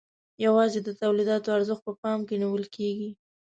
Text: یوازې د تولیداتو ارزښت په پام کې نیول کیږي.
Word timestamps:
یوازې 0.45 0.79
د 0.83 0.89
تولیداتو 1.01 1.53
ارزښت 1.57 1.83
په 1.87 1.93
پام 2.01 2.19
کې 2.27 2.35
نیول 2.41 2.65
کیږي. 2.75 3.09